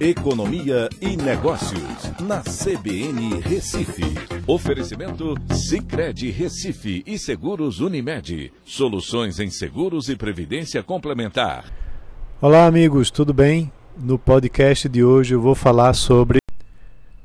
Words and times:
Economia 0.00 0.88
e 0.98 1.14
Negócios, 1.14 2.10
na 2.22 2.40
CBN 2.40 3.38
Recife. 3.42 4.02
Oferecimento 4.46 5.34
Cicred 5.52 6.30
Recife 6.30 7.02
e 7.06 7.18
Seguros 7.18 7.80
Unimed. 7.80 8.50
Soluções 8.64 9.38
em 9.38 9.50
seguros 9.50 10.08
e 10.08 10.16
previdência 10.16 10.82
complementar. 10.82 11.70
Olá, 12.40 12.64
amigos, 12.64 13.10
tudo 13.10 13.34
bem? 13.34 13.70
No 13.94 14.18
podcast 14.18 14.88
de 14.88 15.04
hoje 15.04 15.34
eu 15.34 15.40
vou 15.42 15.54
falar 15.54 15.92
sobre 15.92 16.38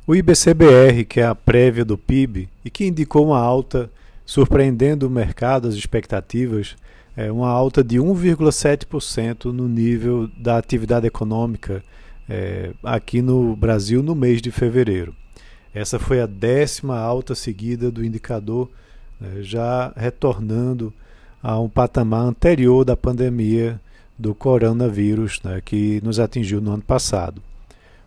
o 0.06 0.14
IBCBR, 0.14 1.06
que 1.06 1.22
é 1.22 1.26
a 1.26 1.34
prévia 1.34 1.86
do 1.86 1.98
PIB 1.98 2.50
e 2.66 2.70
que 2.70 2.86
indicou 2.86 3.28
uma 3.28 3.40
alta 3.40 3.90
surpreendendo 4.26 5.08
o 5.08 5.10
mercado, 5.10 5.70
as 5.70 5.76
expectativas, 5.76 6.76
é 7.16 7.32
uma 7.32 7.48
alta 7.48 7.82
de 7.82 8.00
1,7% 8.00 9.46
no 9.46 9.66
nível 9.66 10.30
da 10.36 10.58
atividade 10.58 11.08
econômica 11.08 11.82
é, 12.30 12.72
aqui 12.84 13.22
no 13.22 13.56
Brasil 13.56 14.02
no 14.02 14.16
mês 14.16 14.42
de 14.42 14.52
fevereiro. 14.52 15.16
Essa 15.74 16.00
foi 16.00 16.22
a 16.22 16.26
décima 16.26 16.98
alta 16.98 17.36
seguida 17.36 17.92
do 17.92 18.04
indicador, 18.04 18.70
né, 19.20 19.42
já 19.42 19.94
retornando 19.96 20.94
a 21.44 21.60
um 21.60 21.70
patamar 21.70 22.22
anterior 22.22 22.86
da 22.86 22.96
pandemia 22.96 23.80
do 24.18 24.34
coronavírus, 24.34 25.42
né, 25.44 25.62
que 25.64 26.00
nos 26.04 26.20
atingiu 26.20 26.62
no 26.62 26.72
ano 26.72 26.84
passado. 26.84 27.42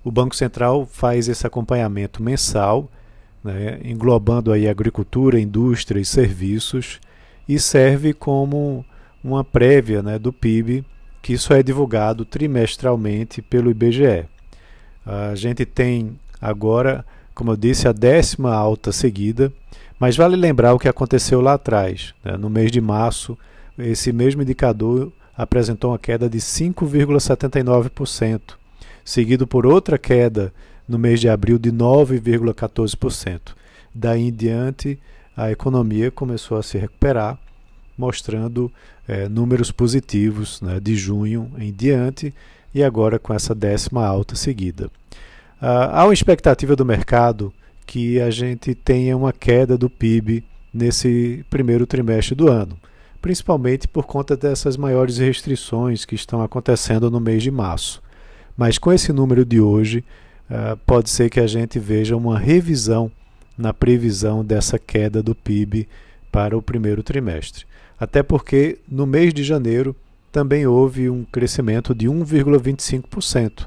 O 0.02 0.11
Banco 0.11 0.34
Central 0.34 0.87
faz 0.87 1.28
esse 1.28 1.47
acompanhamento 1.47 2.23
mensal, 2.23 2.91
né, 3.45 3.78
englobando 3.84 4.50
aí 4.50 4.66
agricultura, 4.66 5.39
indústria 5.39 6.00
e 6.00 6.05
serviços, 6.05 7.00
e 7.48 7.59
serve 7.59 8.12
como 8.12 8.84
uma 9.23 9.45
prévia 9.45 10.03
né, 10.03 10.19
do 10.19 10.33
PIB 10.33 10.84
que 11.28 11.34
isso 11.34 11.52
é 11.52 11.62
divulgado 11.62 12.24
trimestralmente 12.24 13.42
pelo 13.42 13.70
IBGE. 13.70 14.24
A 15.05 15.34
gente 15.34 15.66
tem 15.66 16.19
agora, 16.41 17.05
como 17.34 17.50
eu 17.50 17.56
disse, 17.56 17.86
a 17.86 17.92
décima 17.92 18.55
alta 18.55 18.91
seguida, 18.92 19.53
mas 20.00 20.16
vale 20.16 20.36
lembrar 20.36 20.72
o 20.72 20.78
que 20.78 20.88
aconteceu 20.88 21.42
lá 21.42 21.53
atrás. 21.53 22.14
Né? 22.25 22.38
No 22.38 22.48
mês 22.48 22.72
de 22.72 22.80
março, 22.80 23.36
esse 23.78 24.11
mesmo 24.11 24.41
indicador 24.41 25.12
apresentou 25.36 25.91
uma 25.91 25.98
queda 25.98 26.30
de 26.30 26.38
5,79%, 26.38 28.41
seguido 29.05 29.47
por 29.47 29.66
outra 29.66 29.98
queda 29.98 30.50
no 30.88 30.98
mês 30.98 31.20
de 31.20 31.28
abril 31.28 31.58
de 31.58 31.70
9,14%. 31.70 33.53
Daí 33.94 34.28
em 34.28 34.33
diante, 34.33 34.98
a 35.36 35.50
economia 35.50 36.10
começou 36.10 36.56
a 36.56 36.62
se 36.62 36.78
recuperar 36.78 37.38
mostrando 37.98 38.72
é, 39.06 39.28
números 39.28 39.72
positivos 39.72 40.62
né, 40.62 40.78
de 40.80 40.96
junho 40.96 41.50
em 41.58 41.72
diante 41.72 42.32
e 42.74 42.82
agora 42.84 43.18
com 43.18 43.34
essa 43.34 43.54
décima 43.54 44.06
alta 44.06 44.36
seguida. 44.36 44.88
Ah, 45.60 46.00
há 46.00 46.04
uma 46.04 46.14
expectativa 46.14 46.76
do 46.76 46.84
mercado 46.84 47.52
que 47.84 48.20
a 48.20 48.30
gente 48.30 48.74
tenha 48.74 49.16
uma 49.16 49.32
queda 49.32 49.76
do 49.76 49.91
PIB 49.91 50.44
nesse 50.72 51.44
primeiro 51.50 51.86
trimestre 51.86 52.34
do 52.34 52.48
ano, 52.48 52.78
principalmente 53.20 53.88
por 53.88 54.04
conta 54.04 54.36
dessas 54.36 54.76
maiores 54.76 55.19
restrições 55.19 56.04
que 56.04 56.14
estão 56.14 56.41
acontecendo 56.41 57.10
no 57.10 57.19
mês 57.19 57.42
de 57.42 57.50
março. 57.50 58.00
Mas 58.56 58.78
com 58.78 58.92
esse 58.92 59.12
número 59.12 59.44
de 59.44 59.60
hoje, 59.60 60.04
ah, 60.48 60.76
pode 60.86 61.10
ser 61.10 61.28
que 61.28 61.41
a 61.41 61.46
gente 61.46 61.78
veja 61.78 62.16
uma 62.16 62.38
revisão 62.38 63.10
na 63.56 63.72
previsão 63.72 64.44
dessa 64.44 64.78
queda 64.78 65.20
do 65.20 65.34
PIB 65.34 65.88
para 66.31 66.57
o 66.57 66.62
primeiro 66.62 67.03
trimestre 67.03 67.65
até 67.98 68.23
porque 68.23 68.79
no 68.89 69.07
mês 69.07 69.34
de 69.34 69.43
janeiro 69.43 69.95
também 70.31 70.67
houve 70.67 71.11
um 71.11 71.25
crescimento 71.25 71.95
de 71.95 72.07
1,25%, 72.07 73.67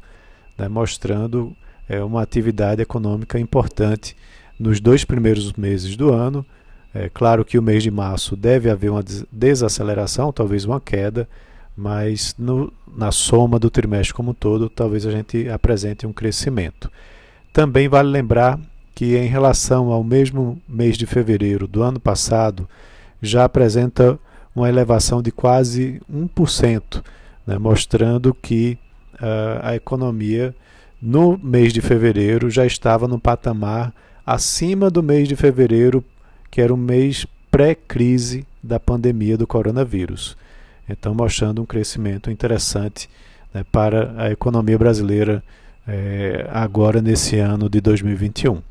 né, 0.57 0.67
mostrando 0.67 1.55
é, 1.89 2.01
uma 2.03 2.21
atividade 2.21 2.81
econômica 2.81 3.39
importante 3.39 4.15
nos 4.57 4.79
dois 4.79 5.03
primeiros 5.03 5.51
meses 5.53 5.97
do 5.97 6.13
ano. 6.13 6.45
É 6.93 7.09
claro 7.09 7.43
que 7.43 7.57
o 7.57 7.61
mês 7.61 7.83
de 7.83 7.91
março 7.91 8.35
deve 8.35 8.69
haver 8.69 8.91
uma 8.91 9.03
desaceleração, 9.31 10.31
talvez 10.31 10.65
uma 10.65 10.79
queda, 10.79 11.27
mas 11.75 12.35
no, 12.37 12.71
na 12.95 13.11
soma 13.11 13.57
do 13.57 13.69
trimestre 13.69 14.13
como 14.13 14.31
um 14.31 14.33
todo, 14.33 14.69
talvez 14.69 15.05
a 15.05 15.11
gente 15.11 15.49
apresente 15.49 16.05
um 16.05 16.13
crescimento. 16.13 16.91
Também 17.51 17.89
vale 17.89 18.09
lembrar 18.09 18.59
que, 18.93 19.15
em 19.15 19.27
relação 19.27 19.91
ao 19.91 20.03
mesmo 20.03 20.61
mês 20.67 20.97
de 20.97 21.05
fevereiro 21.05 21.67
do 21.67 21.81
ano 21.81 21.99
passado, 21.99 22.67
já 23.21 23.45
apresenta 23.45 24.19
uma 24.55 24.67
elevação 24.67 25.21
de 25.21 25.31
quase 25.31 26.01
1%, 26.11 27.03
né, 27.47 27.57
mostrando 27.57 28.33
que 28.33 28.77
uh, 29.15 29.59
a 29.61 29.75
economia 29.75 30.53
no 31.01 31.39
mês 31.41 31.73
de 31.73 31.81
fevereiro 31.81 32.49
já 32.49 32.65
estava 32.65 33.07
no 33.07 33.19
patamar 33.19 33.93
acima 34.25 34.89
do 34.89 35.01
mês 35.01 35.27
de 35.27 35.35
fevereiro, 35.35 36.03
que 36.49 36.61
era 36.61 36.73
o 36.73 36.77
mês 36.77 37.25
pré-crise 37.49 38.45
da 38.61 38.79
pandemia 38.79 39.37
do 39.37 39.47
coronavírus. 39.47 40.37
Então, 40.87 41.13
mostrando 41.13 41.61
um 41.61 41.65
crescimento 41.65 42.29
interessante 42.29 43.09
né, 43.53 43.63
para 43.71 44.13
a 44.17 44.31
economia 44.31 44.77
brasileira 44.77 45.43
é, 45.87 46.47
agora 46.51 47.01
nesse 47.01 47.37
ano 47.37 47.69
de 47.69 47.81
2021. 47.81 48.61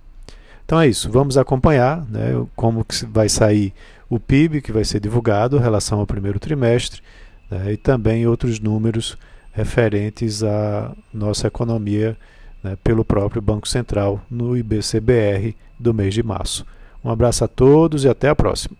Então 0.71 0.81
é 0.81 0.87
isso, 0.87 1.11
vamos 1.11 1.37
acompanhar 1.37 2.07
né, 2.09 2.47
como 2.55 2.85
que 2.85 3.05
vai 3.05 3.29
sair 3.29 3.75
o 4.09 4.21
PIB, 4.21 4.63
que 4.63 4.71
vai 4.71 4.85
ser 4.85 5.01
divulgado 5.01 5.57
em 5.57 5.61
relação 5.61 5.99
ao 5.99 6.07
primeiro 6.07 6.39
trimestre, 6.39 7.03
né, 7.51 7.73
e 7.73 7.77
também 7.77 8.25
outros 8.25 8.61
números 8.61 9.19
referentes 9.51 10.45
à 10.45 10.95
nossa 11.13 11.49
economia 11.49 12.17
né, 12.63 12.79
pelo 12.85 13.05
próprio 13.05 13.43
Banco 13.43 13.67
Central 13.67 14.23
no 14.31 14.57
IBCBR 14.57 15.57
do 15.77 15.93
mês 15.93 16.15
de 16.15 16.23
março. 16.23 16.65
Um 17.05 17.11
abraço 17.11 17.43
a 17.45 17.49
todos 17.49 18.05
e 18.05 18.09
até 18.09 18.29
a 18.29 18.37
próxima. 18.37 18.77